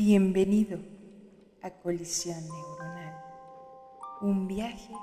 [0.00, 0.78] Bienvenido
[1.60, 3.20] a Colisión Neuronal,
[4.20, 4.94] un viaje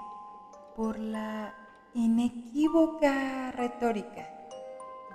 [0.74, 1.54] por la
[1.94, 4.26] inequívoca retórica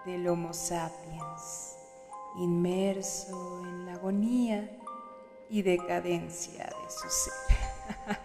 [0.04, 1.79] del Homo sapiens,
[2.37, 4.79] inmerso en la agonía
[5.48, 7.33] y decadencia de su ser.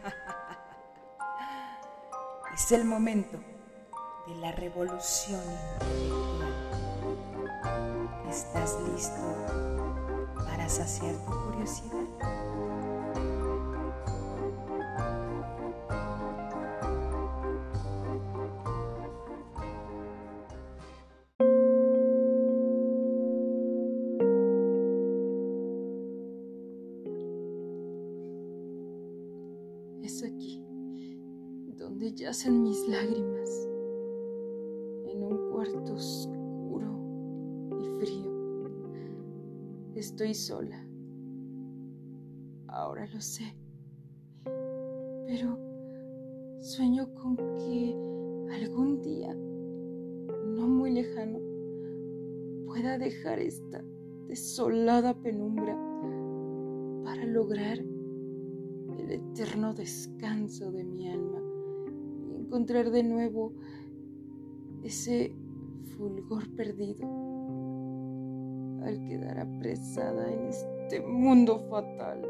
[2.54, 3.40] es el momento
[4.28, 5.40] de la revolución
[6.02, 6.54] intelectual.
[8.30, 10.05] ¿Estás listo?
[10.66, 12.05] Para saciar tu curiosidad.
[40.46, 40.88] Sola.
[42.68, 43.56] Ahora lo sé.
[44.44, 45.58] Pero
[46.60, 47.96] sueño con que
[48.54, 51.40] algún día, no muy lejano,
[52.68, 53.84] pueda dejar esta
[54.28, 55.76] desolada penumbra
[57.04, 61.42] para lograr el eterno descanso de mi alma
[62.30, 63.54] y encontrar de nuevo
[64.84, 65.36] ese
[65.98, 67.08] fulgor perdido
[68.86, 72.22] al quedar apresada en este mundo fatal.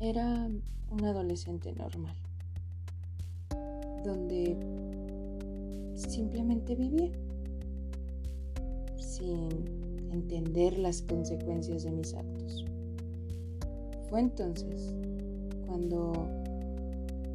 [0.00, 0.48] Era
[0.90, 2.14] un adolescente normal,
[4.04, 4.56] donde
[5.96, 7.10] simplemente vivía,
[8.96, 9.48] sin
[10.12, 12.67] entender las consecuencias de mis actos.
[14.10, 14.94] Fue entonces
[15.66, 16.12] cuando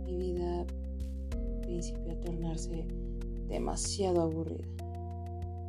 [0.05, 0.65] mi vida
[1.61, 2.85] principió a tornarse
[3.47, 4.67] demasiado aburrida.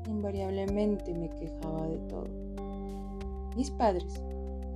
[0.07, 2.27] Invariablemente me quejaba de todo.
[3.57, 4.21] Mis padres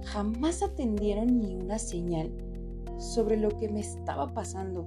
[0.05, 2.31] jamás atendieron ni una señal
[2.99, 4.87] sobre lo que me estaba pasando.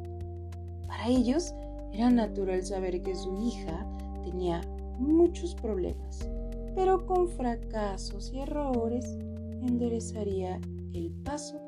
[0.87, 1.53] Para ellos
[1.91, 3.85] era natural saber que su hija
[4.23, 4.61] tenía
[4.99, 6.29] muchos problemas,
[6.75, 9.17] pero con fracasos y errores
[9.61, 10.59] enderezaría
[10.93, 11.59] el paso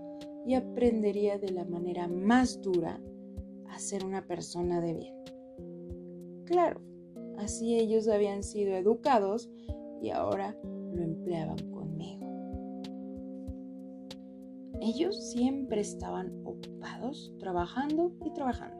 [0.46, 3.00] y aprendería de la manera más dura
[3.70, 5.16] a ser una persona de bien.
[6.46, 6.82] Claro,
[7.38, 9.50] así ellos habían sido educados
[10.02, 12.28] y ahora lo empleaban conmigo.
[14.82, 18.78] Ellos siempre estaban ocupados trabajando y trabajando.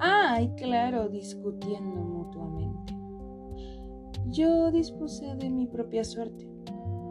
[0.00, 2.94] Ah, y claro, discutiendo mutuamente.
[4.28, 6.46] Yo dispuse de mi propia suerte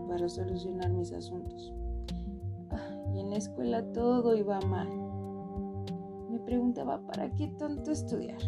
[0.08, 1.74] para solucionar mis asuntos
[3.16, 4.90] y en la escuela todo iba mal.
[6.30, 8.42] Me preguntaba, ¿para qué tanto estudiar?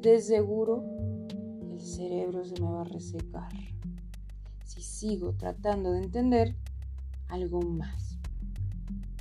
[0.00, 0.82] De seguro
[1.70, 3.52] el cerebro se me va a resecar
[4.64, 6.56] si sigo tratando de entender
[7.28, 8.18] algo más.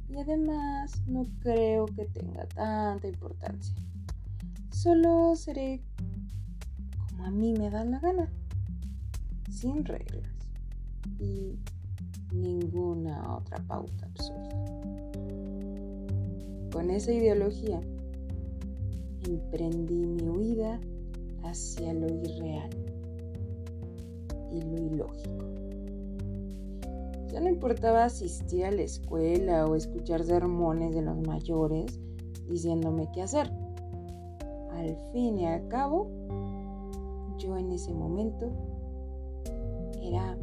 [0.09, 3.75] Y además no creo que tenga tanta importancia.
[4.71, 5.81] Solo seré
[7.09, 8.31] como a mí me da la gana,
[9.49, 10.31] sin reglas.
[11.19, 11.59] Y
[12.31, 14.49] ninguna otra pauta absurda.
[16.71, 17.81] Con esa ideología
[19.25, 20.79] emprendí mi huida
[21.43, 22.69] hacia lo irreal
[24.51, 25.45] y lo ilógico.
[27.31, 31.99] Ya no importaba asistir a la escuela o escuchar sermones de los mayores
[32.49, 33.49] diciéndome qué hacer.
[34.71, 36.09] Al fin y al cabo,
[37.37, 38.51] yo en ese momento
[40.01, 40.37] era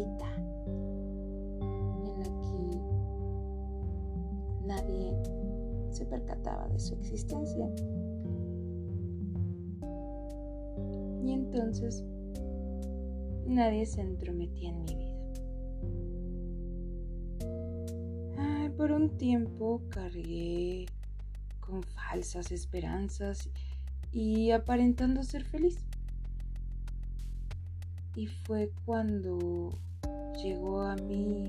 [0.00, 0.18] en
[2.18, 2.80] la que
[4.66, 5.12] nadie
[5.90, 7.68] se percataba de su existencia.
[11.24, 12.04] Y entonces
[13.46, 15.12] nadie se entrometía en mi vida.
[18.76, 20.86] por un tiempo cargué
[21.60, 23.48] con falsas esperanzas
[24.10, 25.78] y aparentando ser feliz.
[28.14, 29.70] Y fue cuando
[30.42, 31.44] llegó a mí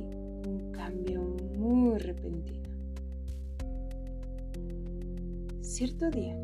[0.48, 1.22] un cambio
[1.58, 2.70] muy repentino.
[5.62, 6.42] Cierto día,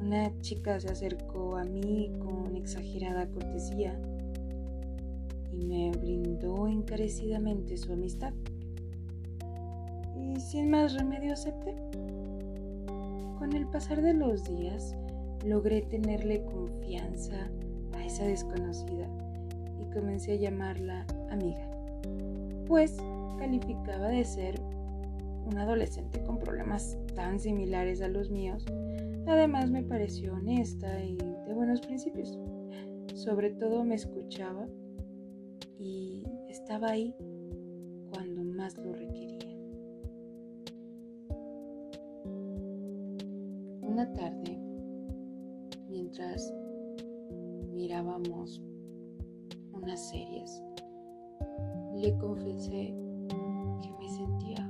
[0.00, 3.98] una chica se acercó a mí con exagerada cortesía
[5.52, 8.34] y me brindó encarecidamente su amistad.
[10.14, 11.74] Y sin más remedio acepté.
[13.38, 14.94] Con el pasar de los días,
[15.44, 17.50] logré tenerle confianza
[18.06, 19.08] esa desconocida
[19.80, 21.68] y comencé a llamarla amiga,
[22.66, 22.96] pues
[23.38, 24.60] calificaba de ser
[25.44, 28.64] un adolescente con problemas tan similares a los míos.
[29.26, 32.38] Además me pareció honesta y de buenos principios.
[33.14, 34.66] Sobre todo me escuchaba
[35.78, 37.14] y estaba ahí
[38.10, 39.38] cuando más lo requería.
[43.82, 44.58] Una tarde,
[45.88, 46.52] mientras
[47.86, 48.60] mirábamos
[49.70, 50.60] unas series,
[51.94, 52.92] le confesé
[53.80, 54.68] que me sentía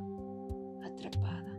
[0.84, 1.58] atrapada,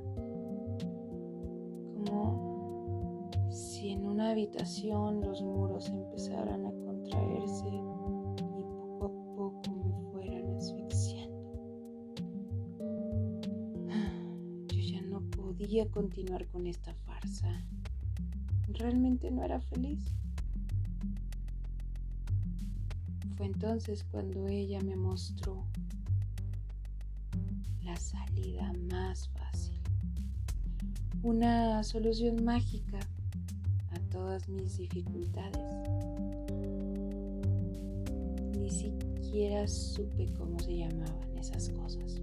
[1.96, 7.82] como si en una habitación los muros empezaran a contraerse y
[9.00, 11.54] poco a poco me fueran asfixiando.
[14.68, 17.66] Yo ya no podía continuar con esta farsa.
[18.68, 20.14] Realmente no era feliz.
[23.60, 25.66] Entonces cuando ella me mostró
[27.84, 29.80] la salida más fácil,
[31.24, 33.00] una solución mágica
[33.90, 35.58] a todas mis dificultades.
[38.60, 42.22] Ni siquiera supe cómo se llamaban esas cosas.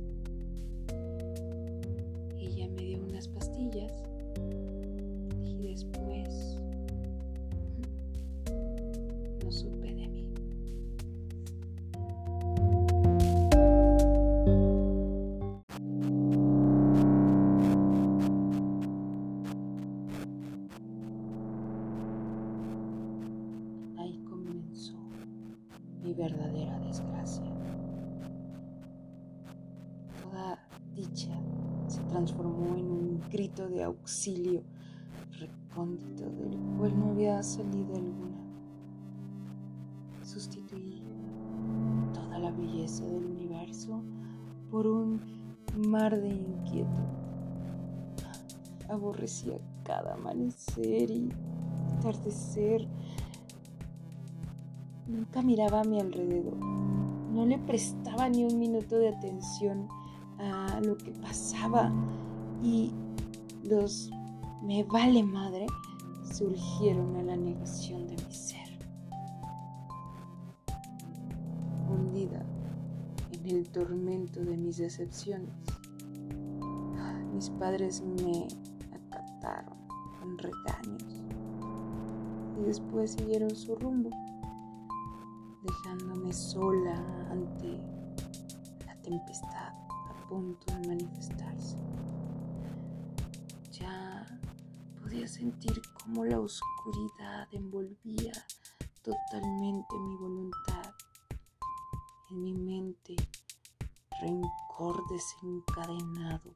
[48.89, 51.33] Aborrecía cada amanecer y
[51.99, 52.87] atardecer.
[55.07, 56.57] Nunca miraba a mi alrededor.
[56.57, 59.89] No le prestaba ni un minuto de atención
[60.39, 61.93] a lo que pasaba
[62.63, 62.93] y
[63.63, 64.11] los
[64.63, 65.67] me vale madre
[66.33, 68.79] surgieron a la negación de mi ser.
[71.89, 72.45] Hundida
[73.33, 75.51] en el tormento de mis decepciones,
[77.35, 78.47] mis padres me
[78.95, 79.77] acataron
[80.21, 81.25] con regaños
[82.57, 84.11] y después siguieron su rumbo,
[85.65, 86.95] dejándome sola
[87.33, 87.81] ante
[88.87, 91.77] la tempestad a punto de manifestarse.
[93.73, 94.25] Ya
[95.03, 98.33] podía sentir cómo la oscuridad envolvía
[99.03, 100.95] totalmente mi voluntad.
[102.31, 103.17] En mi mente,
[104.21, 106.55] rencor desencadenado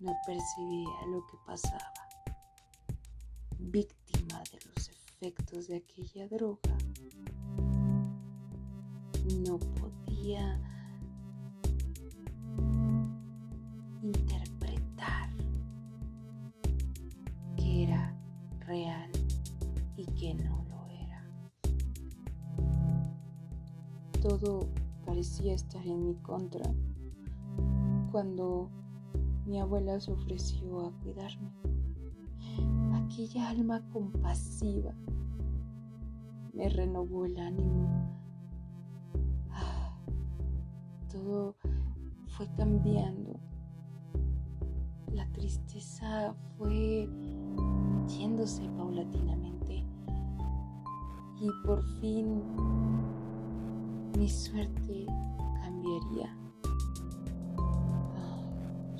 [0.00, 1.92] No percibía lo que pasaba.
[3.58, 6.76] Víctima de los efectos de aquella droga,
[9.44, 10.58] no podía
[14.02, 15.30] interpretar
[17.56, 18.16] que era
[18.60, 19.10] real
[19.96, 21.22] y que no lo era.
[24.20, 24.68] Todo
[25.04, 26.64] parecía estar en mi contra
[28.10, 28.68] cuando
[29.46, 31.50] mi abuela se ofreció a cuidarme.
[32.94, 34.94] Aquella alma compasiva
[36.52, 37.88] me renovó el ánimo.
[39.50, 39.96] Ah,
[41.10, 41.56] todo
[42.28, 43.38] fue cambiando.
[45.12, 47.08] La tristeza fue
[48.06, 49.84] yéndose paulatinamente
[51.40, 52.42] y por fin
[54.16, 55.06] mi suerte
[55.62, 56.36] cambiaría.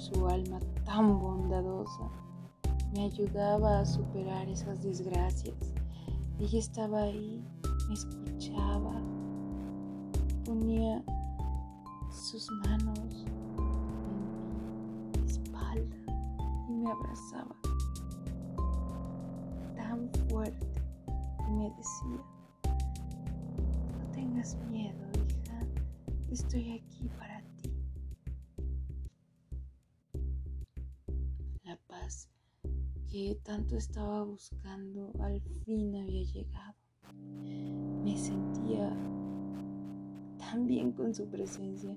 [0.00, 2.08] Su alma tan bondadosa
[2.94, 5.74] me ayudaba a superar esas desgracias.
[6.38, 7.44] Ella estaba ahí,
[7.86, 8.94] me escuchaba,
[10.46, 11.04] ponía
[12.10, 13.26] sus manos
[13.58, 15.96] en mi espalda
[16.70, 17.54] y me abrazaba
[19.76, 20.66] tan fuerte
[21.46, 22.24] y me decía,
[22.64, 25.60] no tengas miedo, hija,
[26.30, 27.29] estoy aquí para
[33.10, 36.76] que tanto estaba buscando al fin había llegado.
[38.04, 38.88] Me sentía
[40.38, 41.96] tan bien con su presencia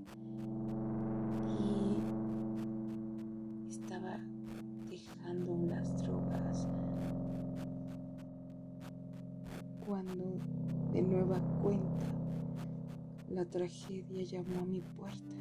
[1.48, 1.98] y
[3.70, 4.20] estaba
[4.90, 6.68] dejando las drogas
[9.86, 10.40] cuando
[10.94, 12.06] de nuevo cuenta,
[13.30, 15.36] la tragedia llamó a mi puerta.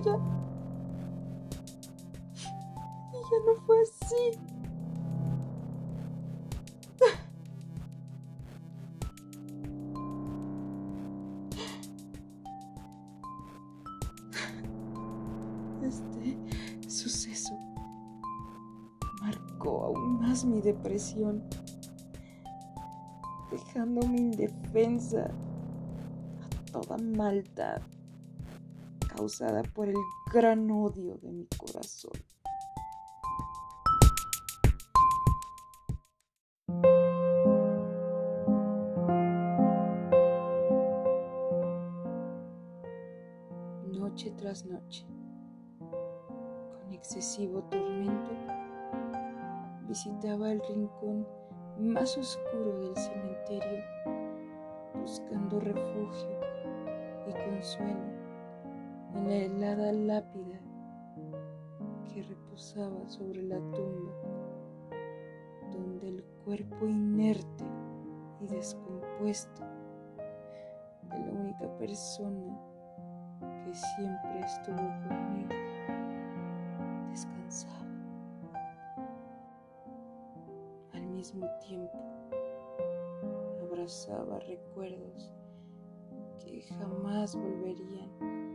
[0.00, 0.18] Ella.
[3.12, 4.38] Ya no fue así.
[15.82, 17.54] Este suceso
[19.20, 21.42] marcó aún más mi depresión,
[23.50, 25.30] dejándome indefensa
[26.42, 27.80] a toda maldad
[29.20, 29.96] causada por el
[30.32, 32.12] gran odio de mi corazón.
[43.92, 45.04] Noche tras noche
[46.90, 48.30] excesivo tormento,
[49.86, 51.26] visitaba el rincón
[51.78, 53.84] más oscuro del cementerio,
[54.98, 56.40] buscando refugio
[57.28, 58.19] y consuelo
[59.14, 60.60] en la helada lápida
[62.12, 64.12] que reposaba sobre la tumba,
[65.72, 67.64] donde el cuerpo inerte
[68.40, 69.62] y descompuesto
[71.10, 72.58] de la única persona
[73.64, 74.76] que siempre estuvo
[75.08, 75.54] conmigo
[77.10, 77.86] descansaba.
[80.92, 81.98] Al mismo tiempo,
[83.62, 85.30] abrazaba recuerdos
[86.38, 88.49] que jamás volverían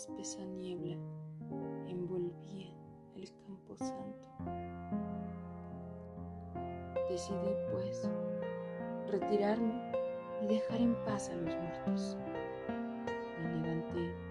[0.00, 0.96] espesa niebla
[1.86, 2.74] envolvían
[3.16, 4.28] el campo santo.
[7.10, 8.08] Decidí, pues,
[9.10, 9.92] retirarme
[10.42, 12.16] y dejar en paz a los muertos.
[13.42, 14.29] Me levanté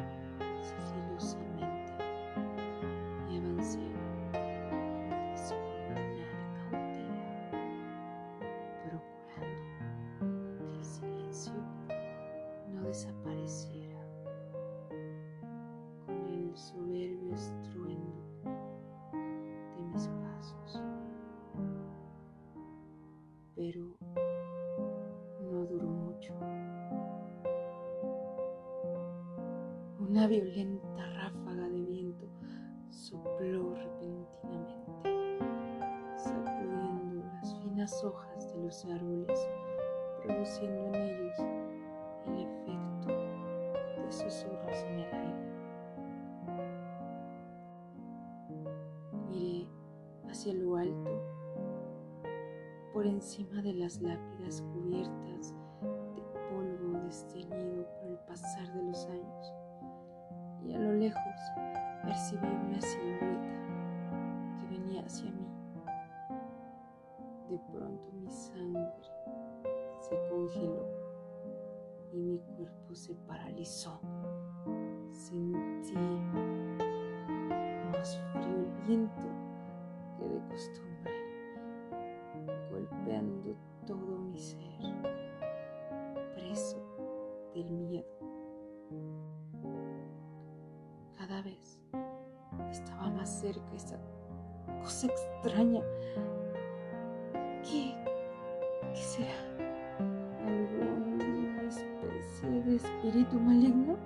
[102.47, 103.97] de espíritu maligno?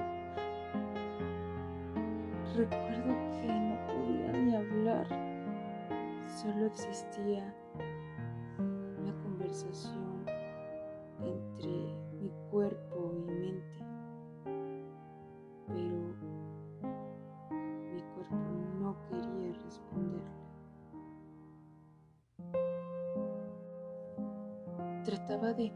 [2.55, 5.07] Recuerdo que no podía ni hablar,
[6.41, 7.53] solo existía
[8.57, 10.25] una conversación
[11.21, 11.69] entre
[12.19, 13.85] mi cuerpo y mente,
[15.67, 16.15] pero
[17.93, 18.35] mi cuerpo
[18.79, 20.43] no quería responderle.
[25.03, 25.71] Trataba de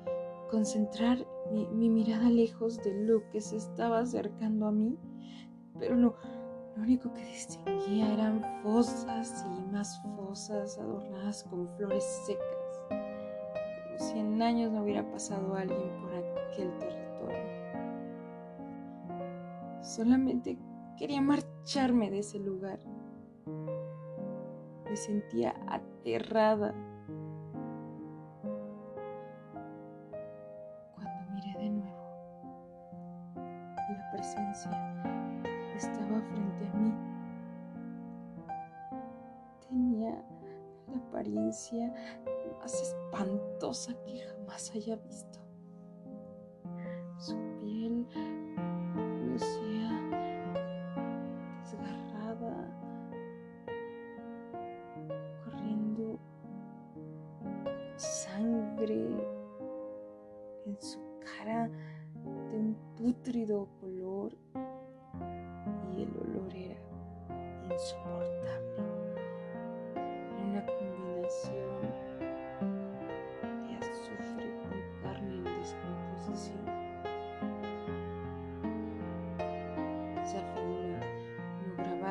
[0.49, 4.97] concentrar mi, mi mirada lejos de lo que se estaba acercando a mí,
[5.79, 6.15] pero lo,
[6.75, 14.19] lo único que distinguía eran fosas y más fosas adornadas con flores secas, como si
[14.19, 17.07] en años no hubiera pasado alguien por aquel territorio.
[19.81, 20.57] Solamente
[20.97, 22.79] quería marcharme de ese lugar.
[24.85, 26.75] Me sentía aterrada.
[42.59, 45.39] Más espantosa que jamás haya visto.
[47.17, 48.05] Su piel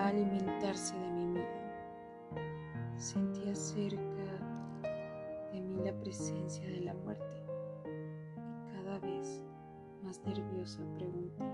[0.08, 1.46] alimentarse de mi miedo.
[2.96, 4.02] Sentía cerca
[5.52, 7.44] de mí la presencia de la muerte
[8.36, 9.44] y cada vez
[10.02, 11.44] más nerviosa pregunté,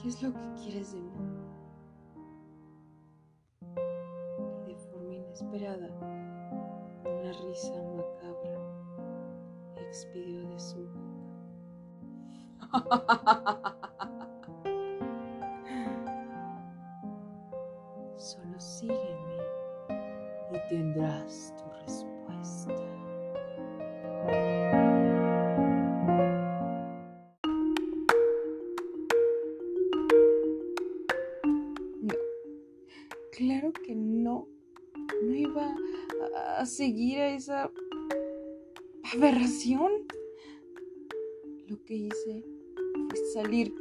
[0.00, 1.10] ¿qué es lo que quieres de mí?
[3.60, 5.90] Y de forma inesperada,
[7.04, 8.58] una risa macabra
[9.76, 11.12] expidió de su boca.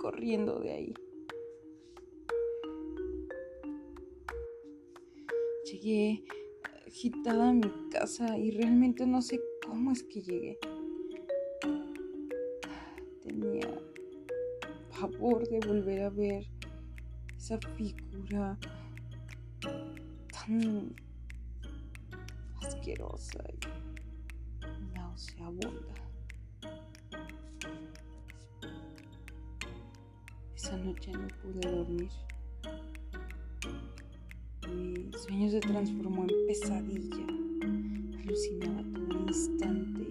[0.01, 0.93] corriendo de ahí.
[5.63, 6.23] Llegué
[6.87, 10.57] agitada a mi casa y realmente no sé cómo es que llegué.
[13.21, 13.79] Tenía
[14.89, 16.47] pavor de volver a ver
[17.37, 18.57] esa figura
[20.31, 20.95] tan
[22.59, 23.43] asquerosa
[24.63, 26.00] y nauseabunda.
[30.71, 32.09] Esa noche no pude dormir.
[34.69, 37.25] Mi sueño se transformó en pesadilla.
[38.23, 40.10] Alucinaba todo instante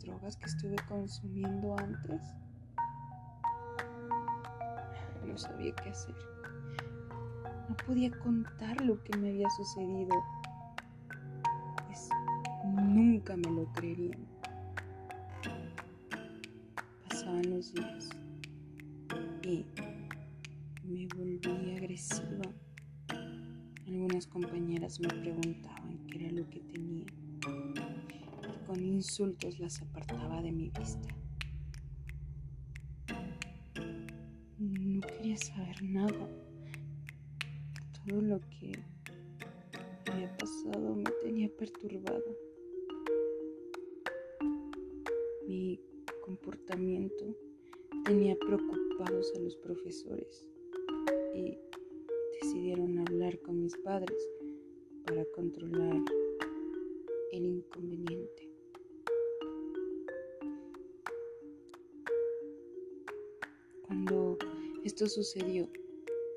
[0.00, 2.22] drogas que estuve consumiendo antes?
[5.26, 6.14] No sabía qué hacer.
[7.68, 10.14] No podía contar lo que me había sucedido.
[11.86, 12.08] Pues
[12.64, 14.26] nunca me lo creerían.
[17.08, 18.01] Pasaban los días
[29.60, 31.14] las apartaba de mi vista.
[34.58, 36.28] No quería saber nada.
[38.04, 38.72] Todo lo que
[40.10, 42.20] había pasado me tenía perturbada.
[45.46, 45.78] Mi
[46.24, 47.36] comportamiento
[48.04, 50.44] tenía preocupados a los profesores
[51.32, 51.56] y
[52.40, 54.18] decidieron hablar con mis padres
[55.04, 56.02] para controlar
[57.30, 58.51] el inconveniente.
[64.84, 65.68] Esto sucedió,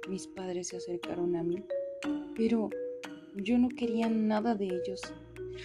[0.07, 1.63] mis padres se acercaron a mí,
[2.35, 2.69] pero
[3.35, 5.01] yo no quería nada de ellos.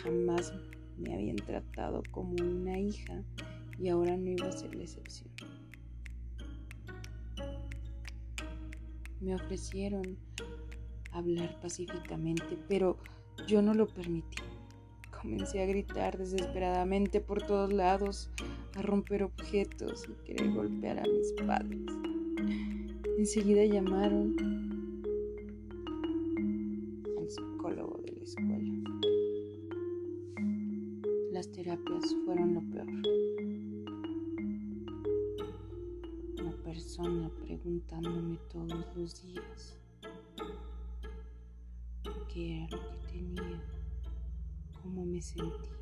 [0.02, 0.54] Jamás
[0.96, 3.22] me habían tratado como una hija
[3.78, 5.30] y ahora no iba a ser la excepción.
[9.20, 10.16] Me ofrecieron
[11.12, 12.96] hablar pacíficamente, pero
[13.46, 14.42] yo no lo permití.
[15.20, 18.30] Comencé a gritar desesperadamente por todos lados,
[18.74, 22.09] a romper objetos y querer golpear a mis padres.
[23.20, 24.34] Enseguida llamaron
[27.18, 28.74] al psicólogo de la escuela.
[31.30, 32.86] Las terapias fueron lo peor.
[36.64, 39.76] persona preguntándome todos los días
[42.32, 43.62] qué era lo que tenía,
[44.80, 45.79] cómo me sentía.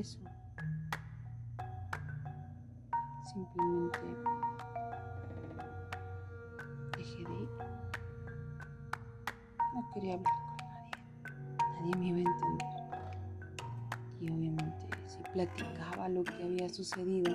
[0.00, 0.18] Progreso,
[3.32, 3.98] simplemente
[6.96, 7.50] dejé de ir.
[9.74, 10.96] No quería hablar con nadie.
[11.80, 12.68] Nadie me iba a entender.
[14.20, 17.32] Y obviamente si platicaba lo que había sucedido,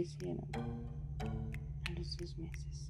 [0.00, 0.40] fallecieron
[1.84, 2.89] a los dos meses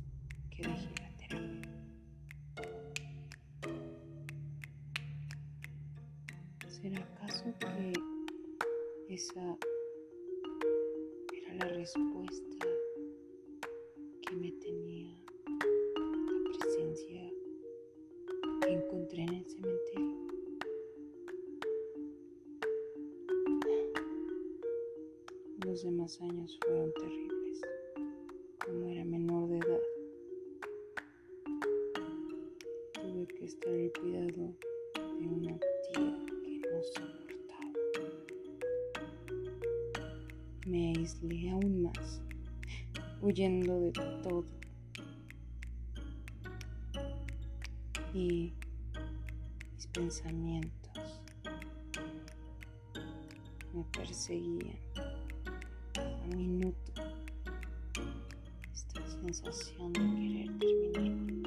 [25.71, 27.61] Los demás años fueron terribles.
[28.59, 29.81] Como era menor de edad,
[32.93, 34.53] tuve que estar al cuidado
[34.97, 37.73] de una tía que no soportaba.
[40.67, 42.21] Me aislé aún más,
[43.23, 44.45] huyendo de todo.
[48.13, 48.53] Y
[49.77, 51.23] mis pensamientos
[53.73, 55.20] me perseguían
[56.37, 56.93] minuto.
[58.73, 60.59] Esta sensación de querer
[60.93, 61.40] terminar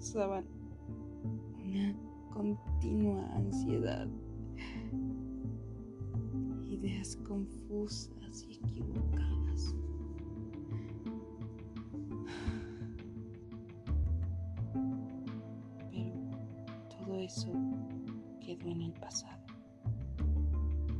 [0.00, 0.46] causaban
[1.62, 1.94] una
[2.32, 4.08] continua ansiedad,
[6.70, 9.74] ideas confusas y equivocadas.
[15.90, 16.14] Pero
[16.88, 17.52] todo eso
[18.40, 19.44] quedó en el pasado.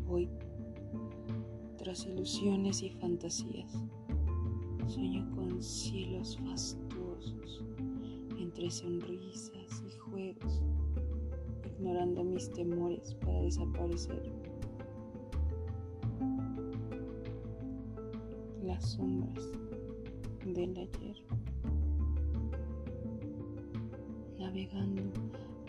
[0.07, 0.29] Hoy,
[1.79, 3.83] tras ilusiones y fantasías,
[4.89, 7.65] sueño con cielos fastuosos
[8.41, 10.63] entre sonrisas y juegos,
[11.65, 14.33] ignorando mis temores para desaparecer.
[18.63, 19.51] Las sombras
[20.47, 21.17] del ayer,
[24.39, 25.03] navegando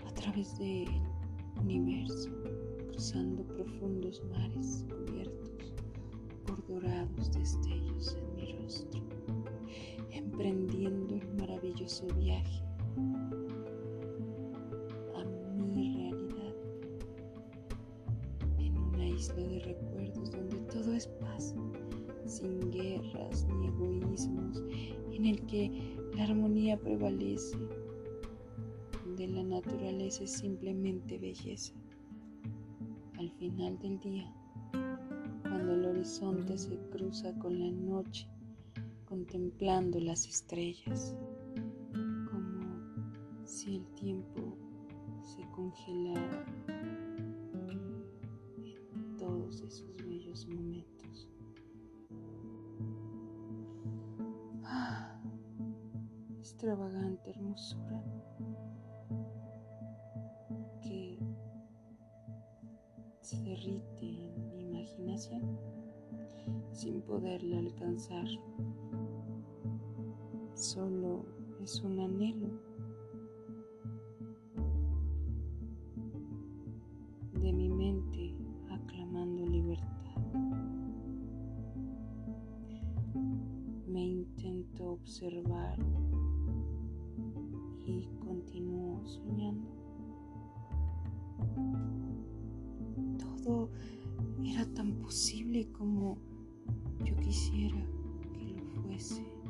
[0.08, 0.88] a través del
[1.60, 2.30] universo,
[2.90, 5.74] cruzando profundos mares cubiertos
[6.46, 9.02] por dorados destellos en mi rostro,
[11.92, 12.64] maravilloso viaje
[15.16, 16.56] a mi realidad
[18.60, 21.54] en una isla de recuerdos donde todo es paz,
[22.26, 24.64] sin guerras ni egoísmos,
[25.12, 27.58] en el que la armonía prevalece,
[29.04, 31.74] donde la naturaleza es simplemente belleza.
[33.18, 34.34] Al final del día,
[35.44, 38.28] cuando el horizonte se cruza con la noche,
[39.06, 41.16] contemplando las estrellas,
[43.74, 44.58] el tiempo
[45.22, 46.46] se congelara
[47.70, 51.30] en todos esos bellos momentos.
[54.64, 55.22] Ah,
[56.40, 58.04] extravagante hermosura
[60.82, 61.18] que
[63.22, 65.58] se derrite en mi imaginación
[66.74, 68.28] sin poderla alcanzar.
[70.56, 71.26] Solo
[71.62, 72.71] es un anhelo
[85.12, 85.78] observar
[87.86, 89.68] y continúo soñando.
[93.18, 93.70] Todo
[94.42, 96.18] era tan posible como
[97.04, 97.86] yo quisiera.
[98.86, 99.22] parece.
[99.22, 99.41] Jamás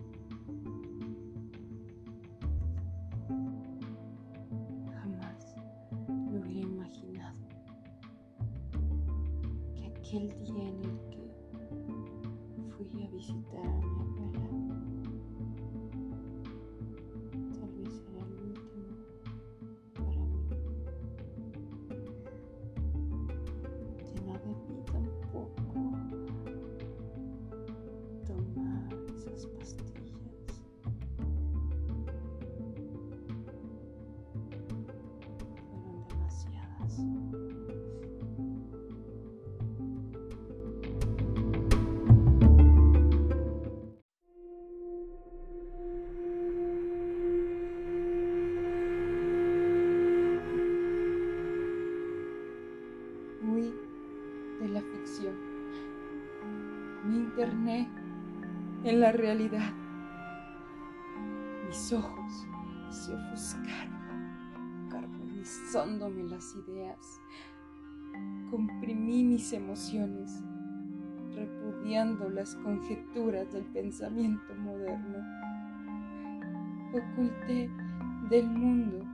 [58.91, 59.71] en la realidad.
[61.65, 62.45] Mis ojos
[62.89, 67.21] se ofuscaron, carbonizándome las ideas.
[68.49, 70.43] Comprimí mis emociones,
[71.33, 75.19] repudiando las conjeturas del pensamiento moderno.
[76.93, 77.69] Oculté
[78.29, 79.05] del mundo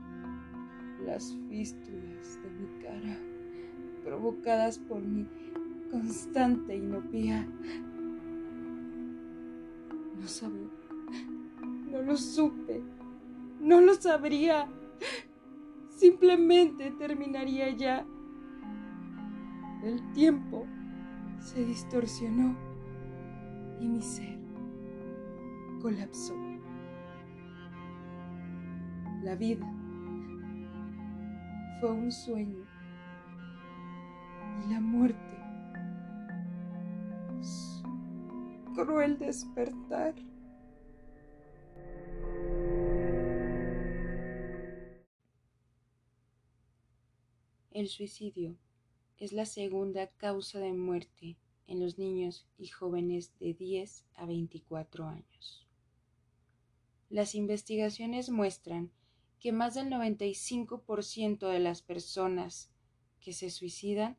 [1.05, 3.19] las fístulas de mi cara
[4.03, 5.27] provocadas por mi
[5.91, 7.47] constante inopía.
[10.27, 10.67] No sabía,
[11.89, 12.83] no lo supe,
[13.61, 14.67] no lo sabría.
[15.87, 18.05] Simplemente terminaría ya.
[19.85, 20.65] El tiempo
[21.39, 22.57] se distorsionó
[23.79, 24.37] y mi ser
[25.81, 26.35] colapsó.
[29.23, 29.65] La vida
[31.79, 32.65] fue un sueño
[34.65, 35.37] y la muerte
[38.77, 40.13] cruel despertar.
[47.71, 48.55] El suicidio
[49.17, 55.07] es la segunda causa de muerte en los niños y jóvenes de 10 a 24
[55.07, 55.67] años.
[57.09, 58.91] Las investigaciones muestran
[59.39, 62.69] que más del 95% de las personas
[63.21, 64.17] que se suicidan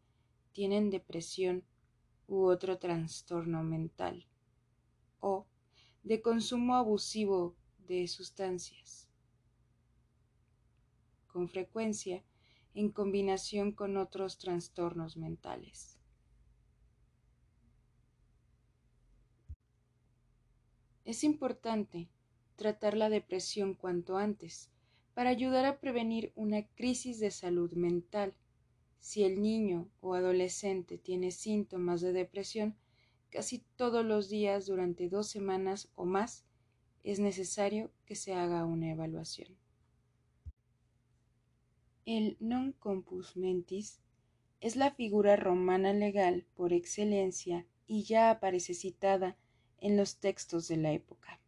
[0.52, 1.62] tienen depresión
[2.26, 4.27] u otro trastorno mental
[5.20, 5.46] o
[6.02, 7.54] de consumo abusivo
[7.86, 9.08] de sustancias.
[11.32, 12.22] Con frecuencia
[12.74, 15.98] en combinación con otros trastornos mentales.
[21.04, 22.08] Es importante
[22.56, 24.70] tratar la depresión cuanto antes
[25.14, 28.34] para ayudar a prevenir una crisis de salud mental.
[29.00, 32.76] Si el niño o adolescente tiene síntomas de depresión,
[33.30, 36.44] casi todos los días durante dos semanas o más
[37.04, 39.56] es necesario que se haga una evaluación.
[42.04, 44.00] El non compus mentis
[44.60, 49.36] es la figura romana legal por excelencia y ya aparece citada
[49.80, 51.40] en los textos de la época.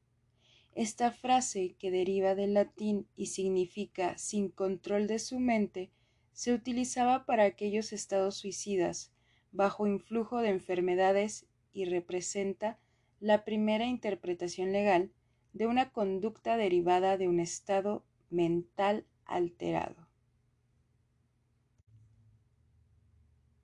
[0.75, 5.91] Esta frase, que deriva del latín y significa sin control de su mente,
[6.33, 9.13] se utilizaba para aquellos estados suicidas
[9.53, 12.79] bajo influjo de enfermedades y representa
[13.21, 15.11] la primera interpretación legal
[15.53, 20.09] de una conducta derivada de un estado mental alterado.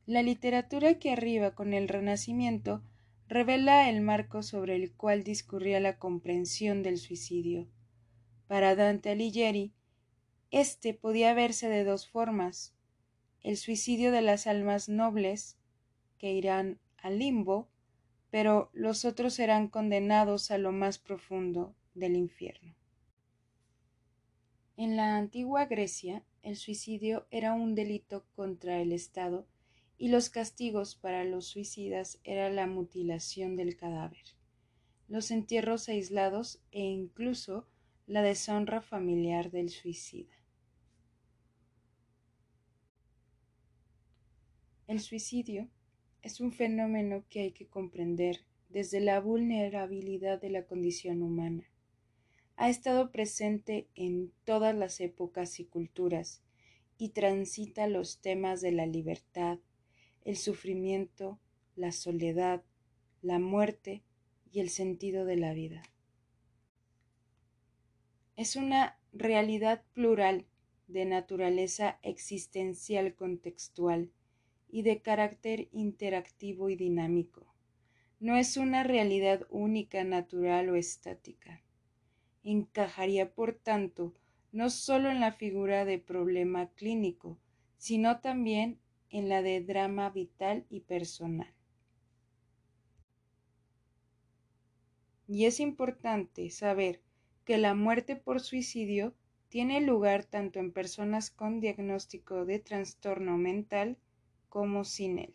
[0.07, 2.83] La literatura que arriba con el Renacimiento
[3.29, 7.67] revela el marco sobre el cual discurría la comprensión del suicidio.
[8.47, 9.73] Para Dante Alighieri,
[10.53, 12.73] este podía verse de dos formas:
[13.43, 15.57] el suicidio de las almas nobles,
[16.19, 17.69] que irán al limbo,
[18.31, 22.75] pero los otros serán condenados a lo más profundo del infierno.
[24.77, 29.47] En la antigua Grecia, el suicidio era un delito contra el Estado
[29.99, 34.25] y los castigos para los suicidas era la mutilación del cadáver,
[35.09, 37.67] los entierros aislados e incluso
[38.07, 40.35] la deshonra familiar del suicida.
[44.87, 45.69] El suicidio
[46.27, 51.71] es un fenómeno que hay que comprender desde la vulnerabilidad de la condición humana.
[52.57, 56.43] Ha estado presente en todas las épocas y culturas
[56.99, 59.61] y transita los temas de la libertad,
[60.25, 61.39] el sufrimiento,
[61.77, 62.65] la soledad,
[63.23, 64.03] la muerte
[64.51, 65.85] y el sentido de la vida.
[68.35, 70.45] Es una realidad plural
[70.89, 74.11] de naturaleza existencial contextual
[74.77, 77.47] y de carácter interactivo y dinámico,
[78.21, 81.63] no es una realidad única, natural o estática.
[82.45, 84.13] Encajaría, por tanto,
[84.53, 87.39] no solo en la figura de problema clínico,
[87.79, 91.55] sino también en la de drama vital y personal.
[95.27, 97.01] Y es importante saber
[97.47, 99.15] que la muerte por suicidio
[99.49, 103.97] tiene lugar tanto en personas con diagnóstico de trastorno mental
[104.49, 105.35] como sin él.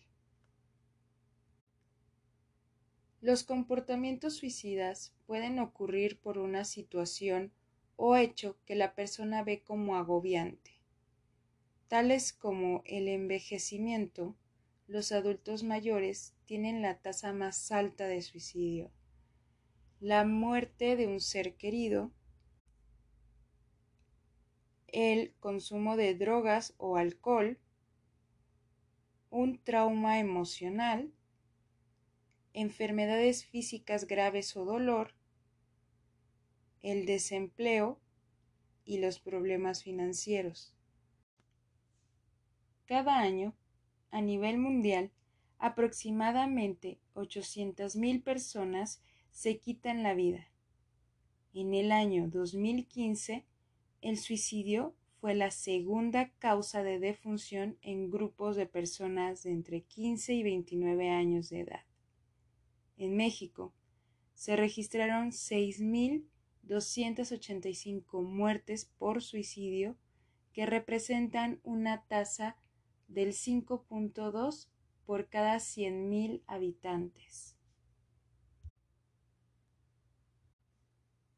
[3.21, 7.53] Los comportamientos suicidas pueden ocurrir por una situación
[7.95, 10.81] o hecho que la persona ve como agobiante,
[11.87, 14.35] tales como el envejecimiento.
[14.87, 18.91] Los adultos mayores tienen la tasa más alta de suicidio,
[19.99, 22.11] la muerte de un ser querido,
[24.87, 27.59] el consumo de drogas o alcohol,
[29.31, 31.09] un trauma emocional,
[32.53, 35.15] enfermedades físicas graves o dolor,
[36.83, 37.99] el desempleo
[38.83, 40.75] y los problemas financieros.
[42.85, 43.55] Cada año,
[44.11, 45.11] a nivel mundial,
[45.59, 50.49] aproximadamente 800.000 personas se quitan la vida.
[51.53, 53.45] En el año 2015,
[54.01, 60.33] el suicidio fue la segunda causa de defunción en grupos de personas de entre 15
[60.33, 61.85] y 29 años de edad.
[62.97, 63.71] En México
[64.33, 69.95] se registraron 6.285 muertes por suicidio
[70.53, 72.57] que representan una tasa
[73.07, 74.69] del 5.2
[75.05, 77.55] por cada 100.000 habitantes.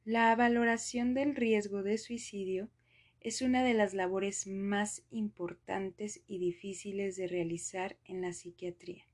[0.06, 2.70] La valoración del riesgo de suicidio
[3.24, 9.06] es una de las labores más importantes y difíciles de realizar en la psiquiatría.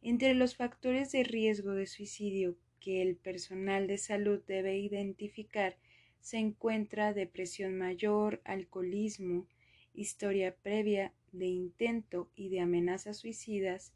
[0.00, 5.76] Entre los factores de riesgo de suicidio que el personal de salud debe identificar
[6.20, 9.46] se encuentra depresión mayor, alcoholismo,
[9.92, 13.92] historia previa de intento y de amenazas suicidas,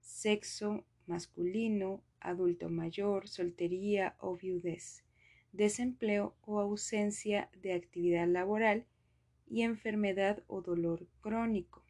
[0.00, 5.02] sexo masculino, adulto mayor, soltería o viudez
[5.52, 8.86] desempleo o ausencia de actividad laboral
[9.46, 11.82] y enfermedad o dolor crónico.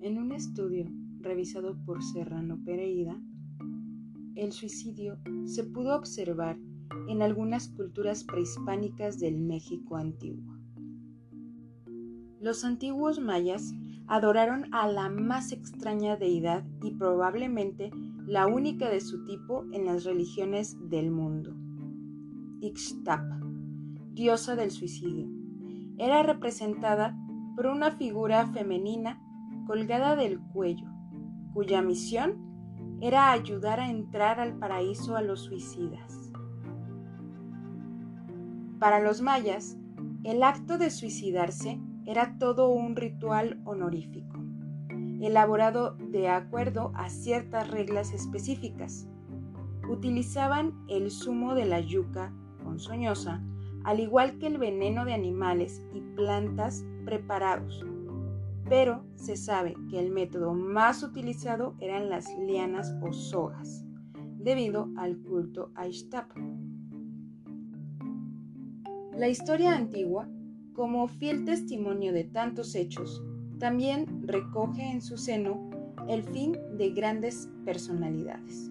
[0.00, 0.86] En un estudio
[1.20, 3.20] revisado por Serrano Pereira,
[4.36, 6.56] el suicidio se pudo observar
[7.08, 10.58] en algunas culturas prehispánicas del México antiguo.
[12.40, 13.74] Los antiguos mayas
[14.08, 17.90] adoraron a la más extraña deidad y probablemente
[18.26, 21.54] la única de su tipo en las religiones del mundo.
[22.60, 23.22] Ixtap,
[24.12, 25.28] diosa del suicidio.
[25.98, 27.16] Era representada
[27.54, 29.20] por una figura femenina
[29.66, 30.86] colgada del cuello,
[31.52, 36.32] cuya misión era ayudar a entrar al paraíso a los suicidas.
[38.78, 39.76] Para los mayas,
[40.24, 44.38] el acto de suicidarse era todo un ritual honorífico,
[45.20, 49.06] elaborado de acuerdo a ciertas reglas específicas.
[49.90, 52.32] Utilizaban el zumo de la yuca
[52.64, 53.42] ponzoñosa,
[53.84, 57.84] al igual que el veneno de animales y plantas preparados.
[58.70, 63.84] Pero se sabe que el método más utilizado eran las lianas o sogas,
[64.38, 65.84] debido al culto a.
[69.12, 70.26] La historia antigua
[70.78, 73.20] como fiel testimonio de tantos hechos,
[73.58, 75.68] también recoge en su seno
[76.08, 78.70] el fin de grandes personalidades.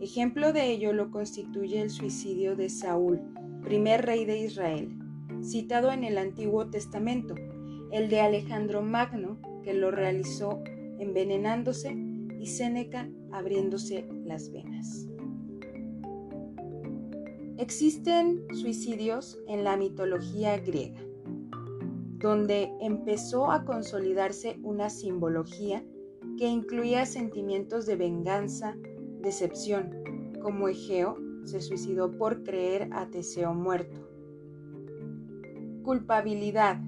[0.00, 3.20] Ejemplo de ello lo constituye el suicidio de Saúl,
[3.62, 4.98] primer rey de Israel,
[5.44, 7.36] citado en el Antiguo Testamento,
[7.92, 10.60] el de Alejandro Magno, que lo realizó
[10.98, 11.96] envenenándose,
[12.40, 15.06] y Séneca abriéndose las venas.
[17.58, 21.04] Existen suicidios en la mitología griega
[22.24, 25.84] donde empezó a consolidarse una simbología
[26.38, 28.78] que incluía sentimientos de venganza,
[29.20, 34.08] decepción, como Egeo se suicidó por creer a Teseo muerto.
[35.82, 36.80] Culpabilidad,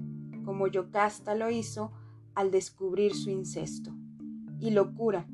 [0.43, 1.91] como Yocasta lo hizo
[2.33, 3.91] al descubrir su incesto.
[4.59, 5.27] Y locura,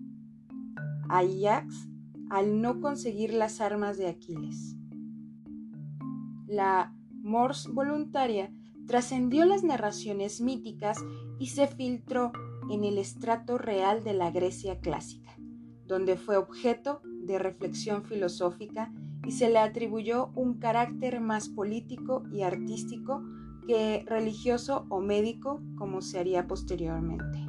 [1.08, 1.88] Ajax
[2.30, 4.76] al no conseguir las armas de Aquiles.
[6.45, 8.51] La mors voluntaria
[8.88, 10.97] trascendió las narraciones míticas
[11.39, 12.31] y se filtró
[12.69, 15.31] en el estrato real de la Grecia clásica,
[15.86, 18.91] donde fue objeto de reflexión filosófica
[19.25, 23.23] y se le atribuyó un carácter más político y artístico
[23.67, 27.39] que religioso o médico como se haría posteriormente.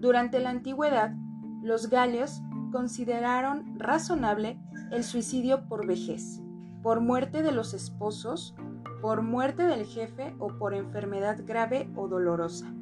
[0.00, 1.14] Durante la antigüedad,
[1.62, 4.58] los galios consideraron razonable
[4.90, 6.42] el suicidio por vejez,
[6.82, 8.54] por muerte de los esposos,
[9.02, 12.72] por muerte del jefe o por enfermedad grave o dolorosa.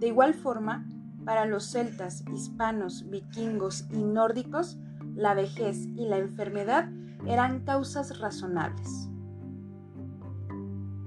[0.00, 0.84] De igual forma,
[1.24, 4.78] para los celtas, hispanos, vikingos y nórdicos,
[5.14, 6.90] la vejez y la enfermedad
[7.24, 9.08] eran causas razonables.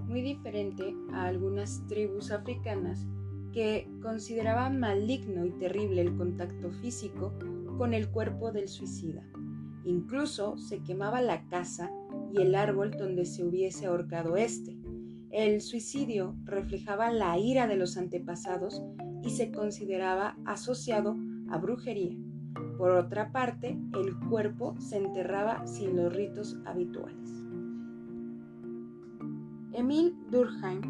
[0.07, 3.05] Muy diferente a algunas tribus africanas
[3.51, 7.33] que consideraban maligno y terrible el contacto físico
[7.77, 9.23] con el cuerpo del suicida.
[9.83, 11.91] Incluso se quemaba la casa
[12.33, 14.77] y el árbol donde se hubiese ahorcado éste.
[15.31, 18.81] El suicidio reflejaba la ira de los antepasados
[19.23, 21.15] y se consideraba asociado
[21.49, 22.17] a brujería.
[22.77, 27.31] Por otra parte, el cuerpo se enterraba sin los ritos habituales.
[29.73, 30.81] Emil Durkheim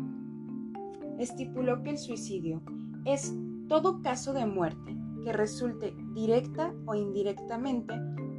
[1.20, 2.62] estipuló que el suicidio
[3.06, 3.34] es
[3.68, 7.94] todo caso de muerte que resulte directa o indirectamente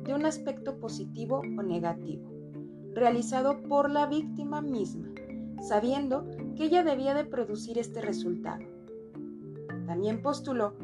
[0.05, 2.38] de un aspecto positivo o negativo,
[2.99, 5.09] realizado por la víctima misma,
[5.61, 8.65] sabiendo que ella debía de producir este resultado.
[9.87, 10.75] También postuló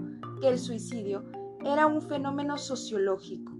[0.41, 1.25] que el suicidio
[1.65, 3.53] era un fenómeno sociológico,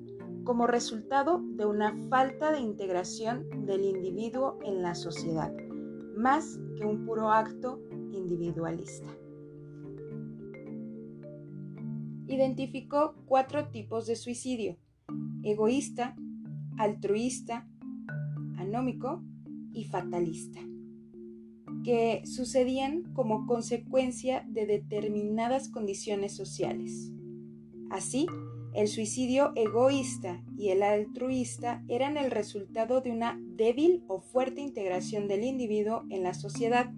[0.45, 5.53] como resultado de una falta de integración del individuo en la sociedad,
[6.17, 7.81] más que un puro acto
[8.13, 9.09] individualista.
[12.27, 14.77] Identificó cuatro tipos de suicidio,
[15.43, 16.17] egoísta,
[16.79, 17.69] altruista,
[19.73, 20.61] y fatalista,
[21.85, 27.13] que sucedían como consecuencia de determinadas condiciones sociales.
[27.91, 28.27] Así,
[28.75, 35.29] el suicidio egoísta y el altruista eran el resultado de una débil o fuerte integración
[35.29, 36.93] del individuo en la sociedad.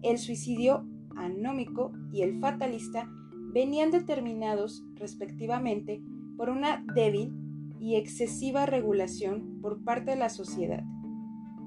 [0.00, 3.10] El suicidio anómico y el fatalista
[3.52, 6.02] venían determinados respectivamente
[6.38, 7.30] por una débil
[7.78, 10.82] y excesiva regulación por parte de la sociedad.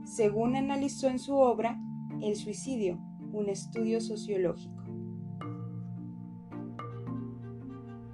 [0.06, 1.80] Según analizó en su obra
[2.22, 3.00] El suicidio,
[3.34, 4.84] un estudio sociológico.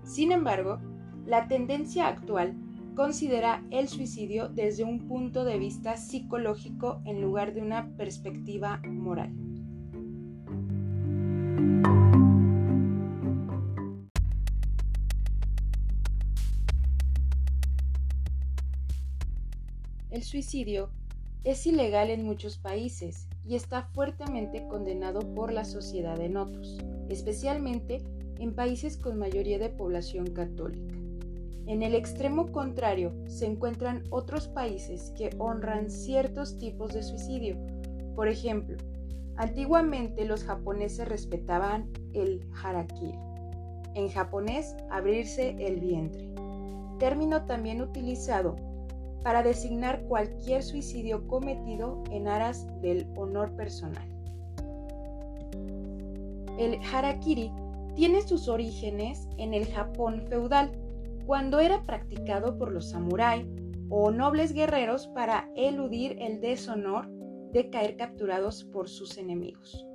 [0.03, 0.79] Sin embargo,
[1.25, 2.55] la tendencia actual
[2.95, 9.33] considera el suicidio desde un punto de vista psicológico en lugar de una perspectiva moral.
[20.09, 20.89] El suicidio
[21.43, 26.77] es ilegal en muchos países y está fuertemente condenado por la sociedad en otros,
[27.09, 28.03] especialmente
[28.37, 30.95] en países con mayoría de población católica.
[31.65, 37.57] En el extremo contrario se encuentran otros países que honran ciertos tipos de suicidio.
[38.15, 38.77] Por ejemplo,
[39.37, 43.17] antiguamente los japoneses respetaban el harakiri.
[43.95, 46.29] En japonés, abrirse el vientre.
[46.99, 48.55] Término también utilizado
[49.23, 54.07] para designar cualquier suicidio cometido en aras del honor personal.
[56.57, 57.51] El harakiri
[57.95, 60.71] tiene sus orígenes en el Japón feudal,
[61.25, 63.45] cuando era practicado por los samuráis
[63.89, 67.07] o nobles guerreros para eludir el deshonor
[67.51, 69.85] de caer capturados por sus enemigos.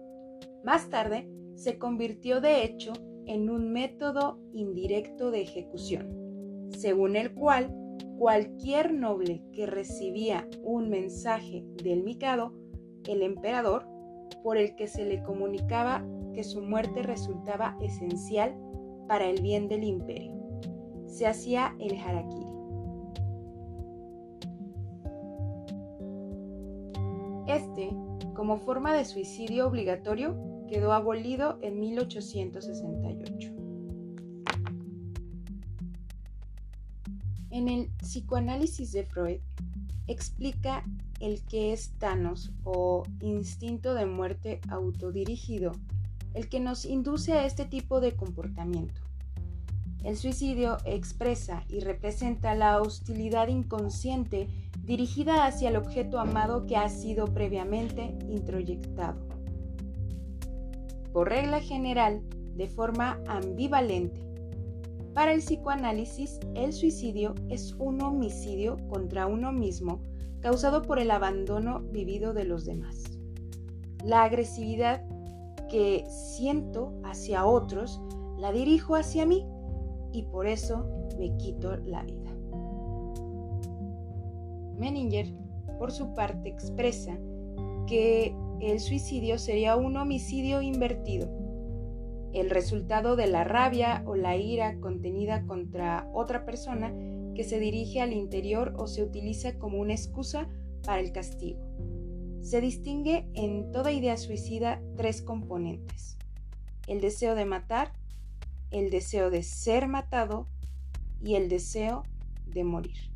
[0.65, 2.93] Más tarde se convirtió de hecho
[3.27, 7.75] en un método indirecto de ejecución, según el cual
[8.19, 12.53] cualquier noble que recibía un mensaje del Mikado,
[13.07, 13.87] el emperador,
[14.43, 16.05] por el que se le comunicaba
[16.35, 18.57] que su muerte resultaba esencial
[19.09, 20.35] para el bien del imperio.
[21.07, 22.47] Se hacía el harakiri.
[27.47, 27.91] Este,
[28.35, 30.37] como forma de suicidio obligatorio,
[30.69, 33.56] quedó abolido en 1868.
[37.57, 39.39] En el psicoanálisis de Freud
[40.07, 40.85] explica
[41.21, 45.73] el que es Thanos o instinto de muerte autodirigido
[46.35, 49.01] el que nos induce a este tipo de comportamiento.
[50.05, 54.49] El suicidio expresa y representa la hostilidad inconsciente
[54.85, 59.27] dirigida hacia el objeto amado que ha sido previamente introyectado.
[61.11, 62.21] Por regla general,
[62.55, 64.26] de forma ambivalente.
[65.17, 70.03] Para el psicoanálisis, el suicidio es un homicidio contra uno mismo
[70.41, 73.03] causado por el abandono vivido de los demás.
[74.05, 75.03] La agresividad
[75.71, 77.99] que siento hacia otros
[78.37, 79.47] la dirijo hacia mí
[80.13, 80.87] y por eso
[81.19, 82.31] me quito la vida.
[84.77, 85.33] Menninger,
[85.79, 87.17] por su parte, expresa
[87.87, 91.27] que el suicidio sería un homicidio invertido,
[92.41, 96.93] el resultado de la rabia o la ira contenida contra otra persona
[97.35, 100.47] que se dirige al interior o se utiliza como una excusa
[100.85, 101.61] para el castigo.
[102.43, 106.19] Se distingue en toda idea suicida tres componentes.
[106.87, 107.93] El deseo de matar,
[108.71, 110.47] el deseo de ser matado
[111.23, 112.03] y el deseo
[112.47, 113.11] de morir.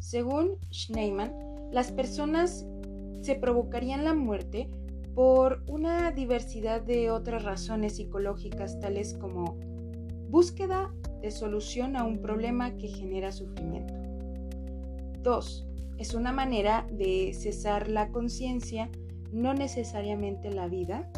[0.00, 1.32] Según Schneemann,
[1.70, 2.66] las personas
[3.20, 4.68] se provocarían la muerte
[5.14, 9.56] por una diversidad de otras razones psicológicas tales como
[10.28, 13.94] búsqueda de solución a un problema que genera sufrimiento.
[15.22, 15.66] 2.
[15.98, 18.88] Es una manera de cesar la conciencia,
[19.32, 21.10] no necesariamente la vida.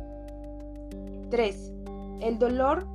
[1.30, 1.72] 3.
[2.20, 2.86] El dolor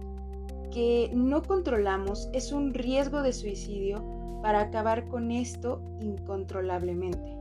[0.71, 4.03] que no controlamos es un riesgo de suicidio
[4.41, 7.37] para acabar con esto incontrolablemente.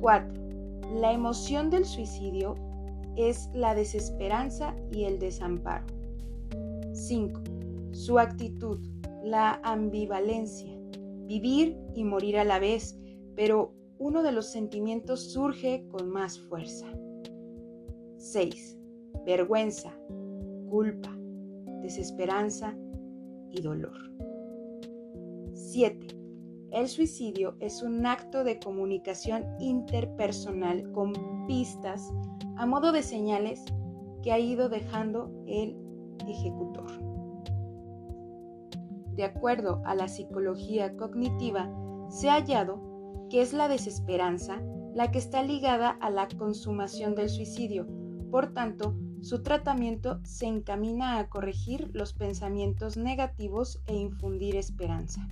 [0.00, 0.28] 4.
[0.94, 2.54] La emoción del suicidio
[3.18, 5.86] es la desesperanza y el desamparo.
[6.92, 7.40] 5.
[7.90, 8.78] Su actitud,
[9.24, 10.72] la ambivalencia,
[11.26, 12.98] vivir y morir a la vez,
[13.34, 16.86] pero uno de los sentimientos surge con más fuerza.
[18.16, 18.78] 6.
[19.26, 19.92] Vergüenza,
[20.70, 21.14] culpa,
[21.82, 22.76] desesperanza
[23.50, 23.96] y dolor.
[25.54, 26.17] 7.
[26.70, 31.12] El suicidio es un acto de comunicación interpersonal con
[31.46, 32.12] pistas
[32.56, 33.64] a modo de señales
[34.22, 35.76] que ha ido dejando el
[36.28, 36.90] ejecutor.
[39.14, 41.70] De acuerdo a la psicología cognitiva,
[42.10, 44.62] se ha hallado que es la desesperanza
[44.94, 47.86] la que está ligada a la consumación del suicidio.
[48.30, 55.28] Por tanto, su tratamiento se encamina a corregir los pensamientos negativos e infundir esperanza.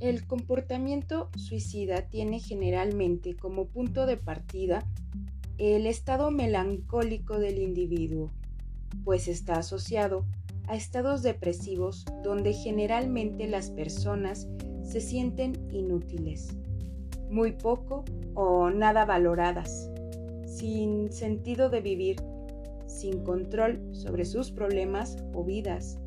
[0.00, 4.86] El comportamiento suicida tiene generalmente como punto de partida
[5.58, 8.30] el estado melancólico del individuo,
[9.02, 10.24] pues está asociado
[10.68, 14.46] a estados depresivos donde generalmente las personas
[14.84, 16.56] se sienten inútiles,
[17.28, 19.90] muy poco o nada valoradas,
[20.46, 22.22] sin sentido de vivir,
[22.86, 25.98] sin control sobre sus problemas o vidas,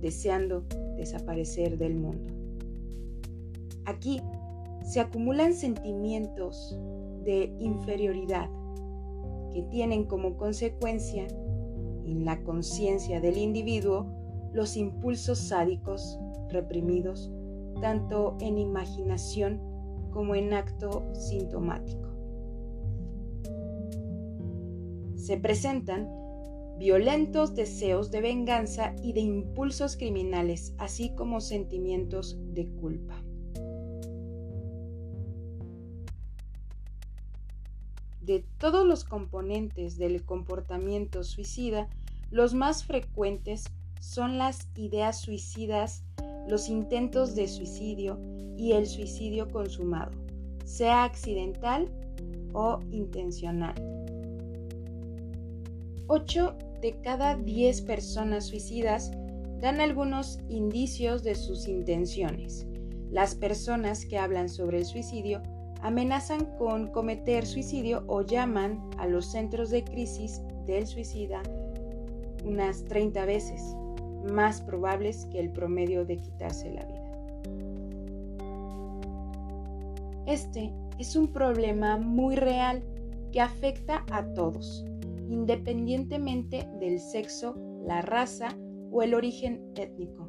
[0.00, 0.64] deseando
[0.96, 2.35] desaparecer del mundo.
[3.86, 4.20] Aquí
[4.82, 6.78] se acumulan sentimientos
[7.24, 8.50] de inferioridad
[9.52, 11.26] que tienen como consecuencia
[12.04, 14.06] en la conciencia del individuo
[14.52, 16.18] los impulsos sádicos
[16.50, 17.32] reprimidos
[17.80, 19.60] tanto en imaginación
[20.10, 22.08] como en acto sintomático.
[25.16, 26.08] Se presentan
[26.78, 33.25] violentos deseos de venganza y de impulsos criminales, así como sentimientos de culpa.
[38.26, 41.88] De todos los componentes del comportamiento suicida,
[42.32, 43.66] los más frecuentes
[44.00, 46.02] son las ideas suicidas,
[46.48, 48.18] los intentos de suicidio
[48.56, 50.10] y el suicidio consumado,
[50.64, 51.88] sea accidental
[52.52, 53.76] o intencional.
[56.08, 59.12] 8 de cada 10 personas suicidas
[59.60, 62.66] dan algunos indicios de sus intenciones.
[63.08, 65.42] Las personas que hablan sobre el suicidio
[65.86, 71.40] amenazan con cometer suicidio o llaman a los centros de crisis del suicida
[72.44, 73.62] unas 30 veces,
[74.32, 77.02] más probables que el promedio de quitarse la vida.
[80.26, 82.82] Este es un problema muy real
[83.30, 84.84] que afecta a todos,
[85.28, 88.48] independientemente del sexo, la raza
[88.90, 90.28] o el origen étnico.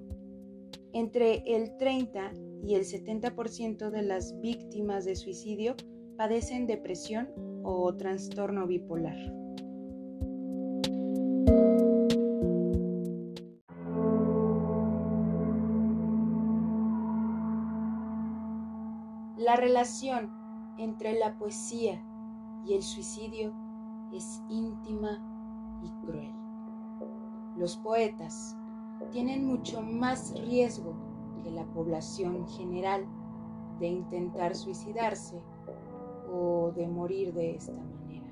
[0.93, 2.31] Entre el 30
[2.65, 5.75] y el 70% de las víctimas de suicidio
[6.17, 7.29] padecen depresión
[7.63, 9.17] o trastorno bipolar.
[19.37, 20.29] La relación
[20.77, 22.03] entre la poesía
[22.65, 23.53] y el suicidio
[24.13, 26.33] es íntima y cruel.
[27.55, 28.57] Los poetas
[29.11, 31.06] tienen mucho más riesgo
[31.51, 33.05] la población general
[33.79, 35.41] de intentar suicidarse
[36.31, 38.25] o de morir de esta manera.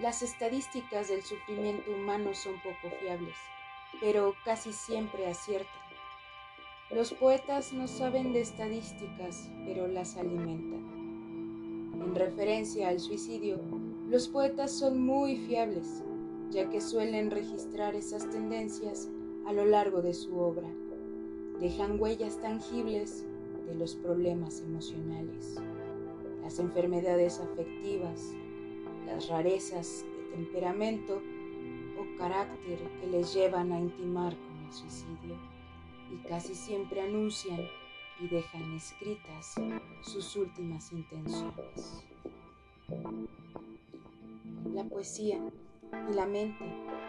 [0.00, 3.36] Las estadísticas del sufrimiento humano son poco fiables,
[4.00, 5.72] pero casi siempre aciertan.
[6.90, 10.84] Los poetas no saben de estadísticas, pero las alimentan.
[12.02, 13.58] En referencia al suicidio,
[14.08, 16.04] los poetas son muy fiables
[16.50, 19.08] ya que suelen registrar esas tendencias
[19.46, 20.68] a lo largo de su obra.
[21.60, 23.24] dejan huellas tangibles
[23.66, 25.56] de los problemas emocionales,
[26.42, 28.34] las enfermedades afectivas,
[29.06, 31.22] las rarezas de temperamento
[31.98, 35.36] o carácter que les llevan a intimar con el suicidio
[36.12, 37.60] y casi siempre anuncian
[38.20, 39.54] y dejan escritas
[40.02, 42.04] sus últimas intenciones.
[44.74, 45.40] La poesía
[46.10, 46.64] y la mente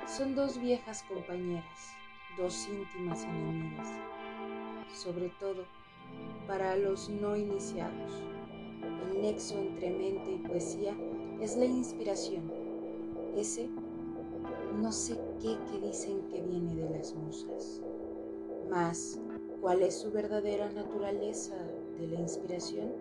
[0.07, 1.93] son dos viejas compañeras,
[2.38, 3.89] dos íntimas enemigas,
[4.93, 5.63] sobre todo
[6.47, 8.23] para los no iniciados.
[9.11, 10.95] El nexo entre mente y poesía
[11.41, 12.51] es la inspiración,
[13.36, 13.69] ese
[14.81, 17.81] no sé qué que dicen que viene de las musas.
[18.69, 19.19] Mas,
[19.61, 21.55] ¿cuál es su verdadera naturaleza
[21.99, 22.91] de la inspiración?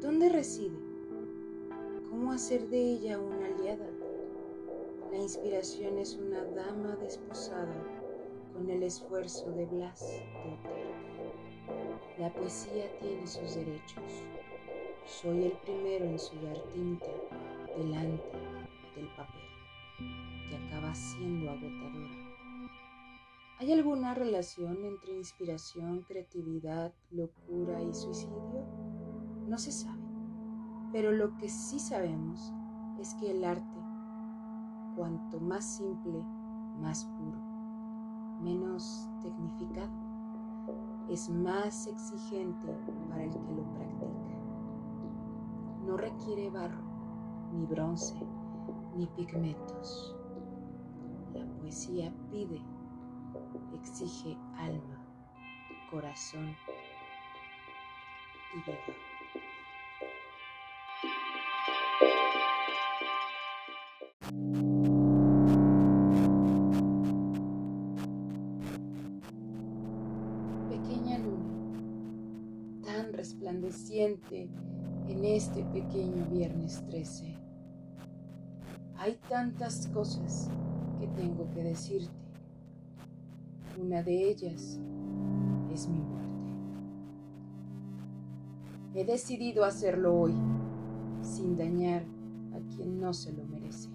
[0.00, 0.78] ¿Dónde reside?
[2.10, 3.86] ¿Cómo hacer de ella una aliada?
[5.14, 7.80] La inspiración es una dama desposada
[8.52, 10.90] con el esfuerzo de Blas de Otero.
[12.18, 14.02] La poesía tiene sus derechos.
[15.06, 17.06] Soy el primero en sudar tinta
[17.78, 18.24] delante
[18.96, 19.40] del papel,
[20.48, 22.34] que acaba siendo agotadora.
[23.60, 28.66] ¿Hay alguna relación entre inspiración, creatividad, locura y suicidio?
[29.46, 30.02] No se sabe,
[30.90, 32.52] pero lo que sí sabemos
[33.00, 33.73] es que el arte
[34.96, 36.24] cuanto más simple,
[36.80, 37.38] más puro,
[38.40, 39.90] menos tecnificado,
[41.08, 42.68] es más exigente
[43.08, 44.34] para el que lo practica.
[45.86, 46.82] No requiere barro,
[47.52, 48.14] ni bronce,
[48.96, 50.16] ni pigmentos.
[51.34, 52.62] La poesía pide,
[53.74, 55.04] exige alma,
[55.90, 56.54] corazón
[58.54, 58.78] y vida.
[77.04, 77.34] Viernes 13.
[78.96, 80.48] Hay tantas cosas
[80.98, 82.12] que tengo que decirte.
[83.80, 84.78] Una de ellas
[85.72, 86.22] es mi muerte.
[88.94, 90.34] He decidido hacerlo hoy,
[91.22, 92.04] sin dañar
[92.54, 93.88] a quien no se lo merece.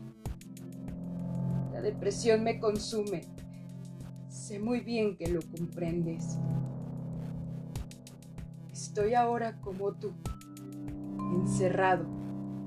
[1.72, 3.22] La depresión me consume.
[4.28, 6.38] Sé muy bien que lo comprendes.
[8.74, 10.12] Estoy ahora como tú,
[11.36, 12.18] encerrado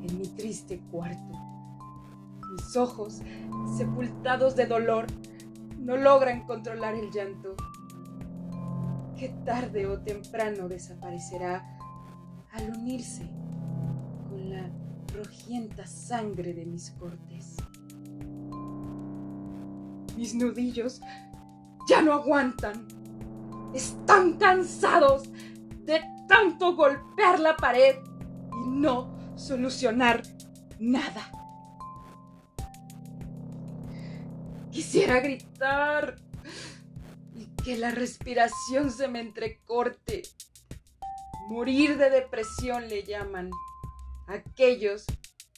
[0.03, 1.38] en mi triste cuarto.
[2.53, 3.22] Mis ojos,
[3.76, 5.07] sepultados de dolor,
[5.78, 7.55] no logran controlar el llanto.
[9.16, 11.64] Qué tarde o temprano desaparecerá
[12.53, 13.30] al unirse
[14.28, 14.70] con la
[15.14, 17.57] rojienta sangre de mis cortes.
[20.16, 21.00] Mis nudillos
[21.88, 22.86] ya no aguantan.
[23.74, 25.30] Están cansados
[25.84, 27.96] de tanto golpear la pared
[28.64, 30.22] y no solucionar
[30.78, 31.30] nada.
[34.70, 36.16] Quisiera gritar
[37.35, 40.22] y que la respiración se me entrecorte.
[41.49, 43.51] Morir de depresión le llaman
[44.28, 45.05] aquellos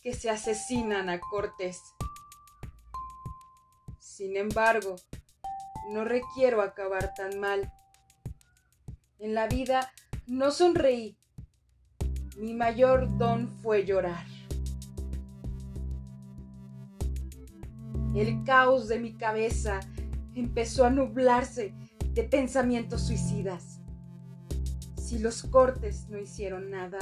[0.03, 1.81] que se asesinan a cortes.
[3.99, 4.97] Sin embargo,
[5.91, 7.73] no requiero acabar tan mal.
[9.19, 9.93] En la vida
[10.27, 11.17] no sonreí.
[12.37, 14.27] Mi mayor don fue llorar.
[18.15, 19.81] El caos de mi cabeza
[20.35, 21.75] empezó a nublarse
[22.13, 23.81] de pensamientos suicidas.
[24.97, 26.99] Si los cortes no hicieron nada,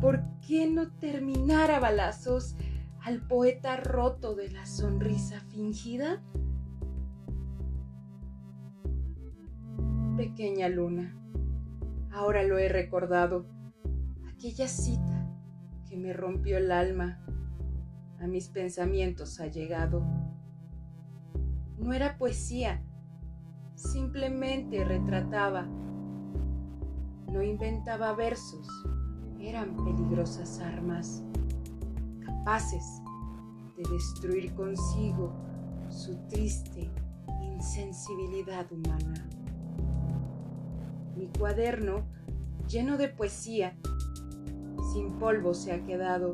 [0.00, 2.56] ¿por qué no terminar a balazos
[3.00, 6.22] al poeta roto de la sonrisa fingida?
[10.16, 11.14] Pequeña luna
[12.10, 13.46] Ahora lo he recordado.
[14.38, 15.28] Aquella cita
[15.88, 17.18] que me rompió el alma.
[18.20, 20.06] A mis pensamientos ha llegado.
[21.76, 22.80] No era poesía,
[23.74, 25.66] simplemente retrataba.
[27.32, 28.68] No inventaba versos,
[29.40, 31.24] eran peligrosas armas,
[32.24, 33.02] capaces
[33.76, 35.32] de destruir consigo
[35.88, 36.88] su triste
[37.42, 39.28] insensibilidad humana
[41.16, 42.06] mi cuaderno,
[42.68, 43.76] lleno de poesía,
[44.92, 46.32] sin polvo se ha quedado.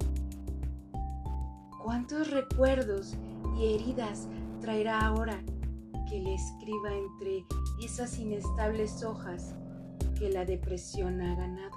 [1.82, 3.14] ¿Cuántos recuerdos
[3.58, 4.28] y heridas
[4.60, 5.42] traerá ahora
[6.08, 7.44] que le escriba entre
[7.82, 9.54] esas inestables hojas
[10.18, 11.76] que la depresión ha ganado?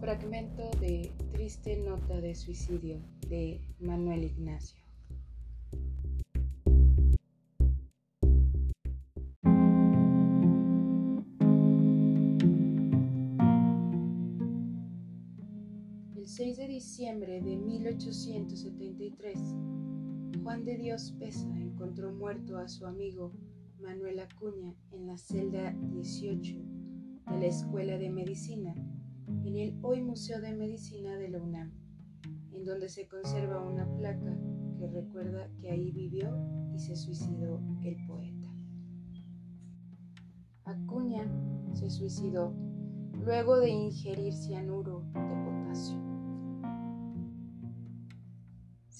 [0.00, 4.85] Fragmento de Triste Nota de Suicidio de Manuel Ignacio.
[16.76, 19.38] Diciembre de 1873,
[20.42, 23.32] Juan de Dios Pesa encontró muerto a su amigo
[23.80, 26.54] Manuel Acuña en la celda 18
[27.30, 28.74] de la Escuela de Medicina,
[29.46, 31.72] en el hoy Museo de Medicina de la UNAM,
[32.52, 34.38] en donde se conserva una placa
[34.78, 36.28] que recuerda que ahí vivió
[36.74, 38.54] y se suicidó el poeta.
[40.64, 41.26] Acuña
[41.72, 42.52] se suicidó
[43.14, 46.15] luego de ingerir cianuro de potasio.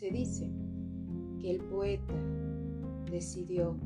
[0.06, 0.48] Se dice
[1.40, 2.14] que el poeta
[3.10, 3.76] decidió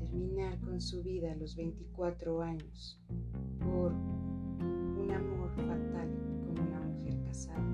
[0.00, 3.00] terminar con su vida a los 24 años
[3.60, 6.10] por un amor fatal
[6.44, 7.64] con una mujer casada.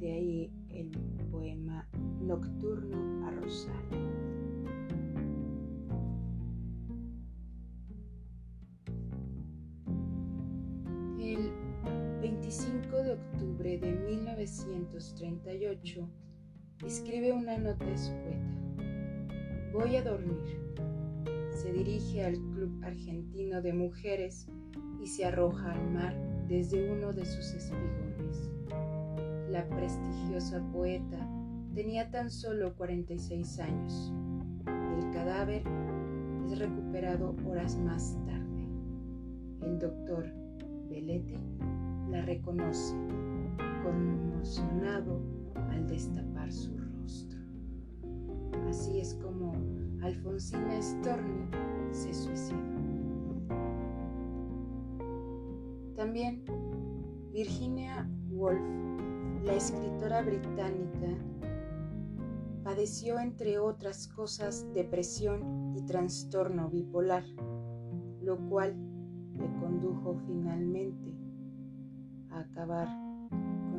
[0.00, 0.90] De ahí el
[1.30, 1.88] poema
[2.20, 4.21] Nocturno a Rosario.
[13.78, 16.08] De 1938
[16.84, 18.58] escribe una nota escueta.
[19.72, 20.60] Voy a dormir.
[21.52, 24.48] Se dirige al Club Argentino de Mujeres
[25.02, 26.14] y se arroja al mar
[26.48, 28.50] desde uno de sus espigones.
[29.48, 31.28] La prestigiosa poeta
[31.74, 34.12] tenía tan solo 46 años.
[34.66, 35.62] El cadáver
[36.50, 38.68] es recuperado horas más tarde.
[39.62, 40.26] El doctor
[40.90, 41.38] Belletti
[42.10, 42.94] la reconoce,
[43.82, 45.20] conmocionado
[45.70, 47.38] al destapar su rostro.
[48.68, 49.52] Así es como
[50.02, 51.48] Alfonsina Storni
[51.90, 52.58] se suicidó.
[55.96, 56.44] También
[57.32, 58.60] Virginia Woolf,
[59.44, 61.08] la escritora británica,
[62.62, 67.24] padeció entre otras cosas depresión y trastorno bipolar,
[68.20, 68.74] lo cual
[69.32, 71.14] le condujo finalmente
[72.30, 73.01] a acabar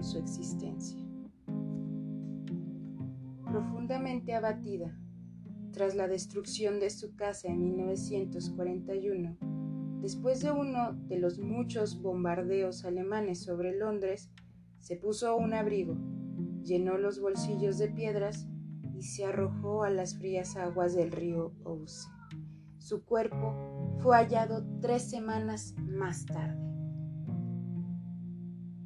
[0.04, 1.00] su existencia.
[3.50, 4.98] Profundamente abatida
[5.72, 9.38] tras la destrucción de su casa en 1941,
[10.02, 14.30] después de uno de los muchos bombardeos alemanes sobre Londres,
[14.80, 15.96] se puso un abrigo,
[16.64, 18.48] llenó los bolsillos de piedras
[18.96, 22.08] y se arrojó a las frías aguas del río Ouse.
[22.78, 26.62] Su cuerpo fue hallado tres semanas más tarde.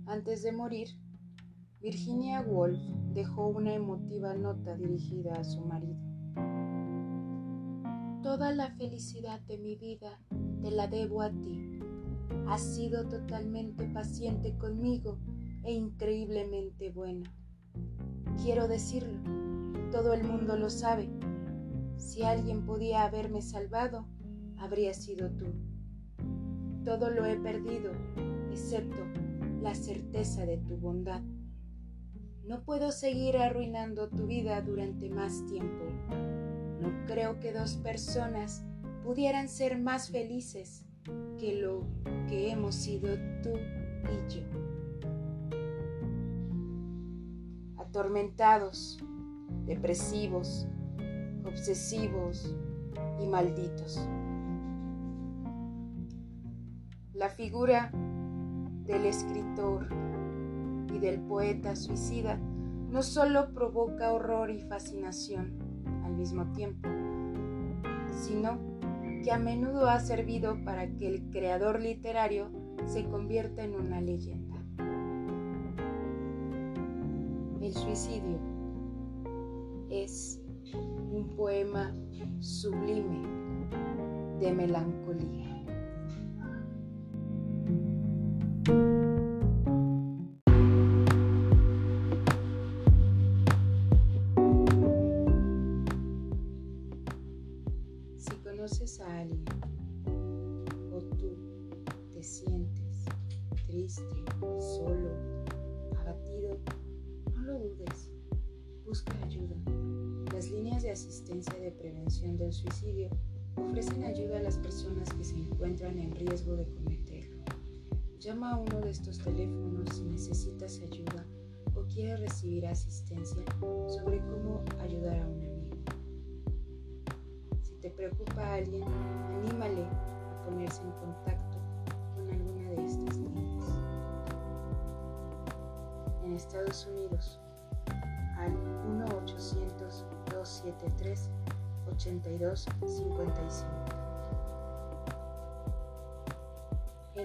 [0.05, 0.87] Antes de morir,
[1.79, 2.79] Virginia Woolf
[3.13, 5.95] dejó una emotiva nota dirigida a su marido.
[8.23, 10.19] Toda la felicidad de mi vida
[10.63, 11.79] te la debo a ti.
[12.47, 15.19] Has sido totalmente paciente conmigo
[15.63, 17.31] e increíblemente buena.
[18.41, 19.19] Quiero decirlo,
[19.91, 21.07] todo el mundo lo sabe.
[21.97, 24.07] Si alguien podía haberme salvado,
[24.57, 25.53] habría sido tú.
[26.83, 27.91] Todo lo he perdido,
[28.49, 28.97] excepto
[29.61, 31.21] la certeza de tu bondad.
[32.47, 35.83] No puedo seguir arruinando tu vida durante más tiempo.
[36.79, 38.63] No creo que dos personas
[39.03, 40.85] pudieran ser más felices
[41.37, 41.85] que lo
[42.29, 44.43] que hemos sido tú y yo.
[47.75, 48.97] Atormentados,
[49.65, 50.69] depresivos,
[51.43, 52.55] obsesivos
[53.21, 53.99] y malditos.
[57.13, 57.91] La figura
[58.85, 59.89] del escritor
[60.97, 62.39] y del poeta suicida
[62.89, 65.59] no solo provoca horror y fascinación
[66.03, 66.89] al mismo tiempo,
[68.11, 68.59] sino
[69.23, 72.49] que a menudo ha servido para que el creador literario
[72.85, 74.55] se convierta en una leyenda.
[77.61, 78.39] El suicidio
[79.89, 80.41] es
[81.11, 81.93] un poema
[82.39, 83.21] sublime
[84.39, 85.56] de melancolía.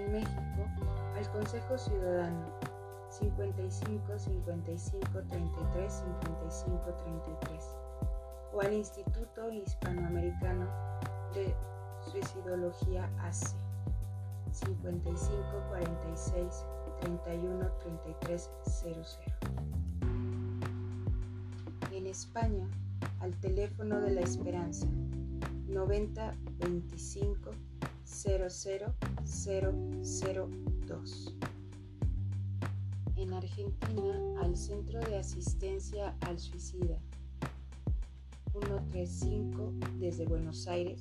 [0.03, 0.67] En México,
[1.17, 2.47] al Consejo Ciudadano
[3.09, 7.77] 55 55 33 55 33
[8.53, 10.67] o al Instituto Hispanoamericano
[11.35, 11.55] de
[12.11, 13.55] Suicidología AC
[14.51, 16.65] 55 46
[17.01, 19.03] 31 33 00.
[21.93, 22.67] En España,
[23.21, 24.89] al teléfono de la esperanza
[25.69, 27.72] 90 25
[28.23, 28.95] 00
[29.25, 31.35] 002.
[33.17, 37.01] En Argentina, al Centro de Asistencia al Suicida
[38.53, 41.01] 135 desde Buenos Aires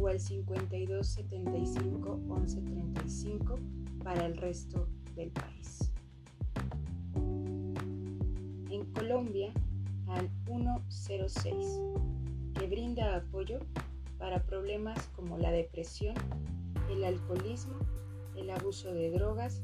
[0.00, 3.58] o al 5275 1135
[4.02, 5.92] para el resto del país.
[8.70, 9.52] En Colombia,
[10.08, 11.82] al 106,
[12.54, 13.58] que brinda apoyo
[14.26, 16.16] para problemas como la depresión,
[16.90, 17.78] el alcoholismo,
[18.34, 19.62] el abuso de drogas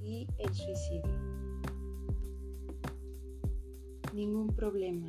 [0.00, 1.18] y el suicidio.
[4.12, 5.08] Ningún problema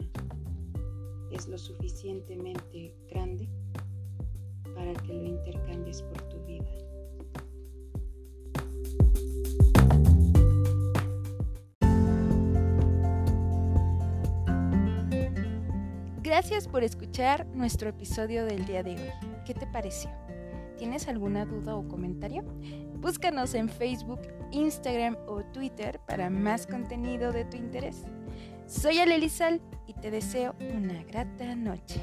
[1.29, 3.47] es lo suficientemente grande
[4.73, 6.24] para que lo intercambies por
[16.35, 19.09] Gracias por escuchar nuestro episodio del día de hoy.
[19.45, 20.11] ¿Qué te pareció?
[20.77, 22.43] ¿Tienes alguna duda o comentario?
[22.97, 24.19] Búscanos en Facebook,
[24.51, 28.03] Instagram o Twitter para más contenido de tu interés.
[28.67, 32.01] Soy Alelizal y te deseo una grata noche.